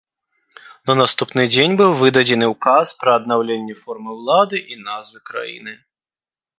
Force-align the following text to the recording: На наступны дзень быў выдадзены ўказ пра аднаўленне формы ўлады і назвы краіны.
На 0.89 0.93
наступны 1.01 1.43
дзень 1.53 1.75
быў 1.83 1.91
выдадзены 2.01 2.45
ўказ 2.53 2.85
пра 3.05 3.11
аднаўленне 3.21 3.79
формы 3.85 4.09
ўлады 4.19 4.57
і 4.75 4.83
назвы 4.87 5.19
краіны. 5.33 5.73